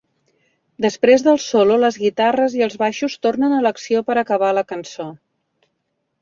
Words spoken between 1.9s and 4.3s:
guitarres i els baixos tornen a l'acció per